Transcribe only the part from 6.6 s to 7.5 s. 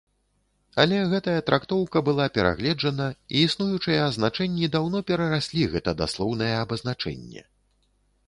абазначэнне.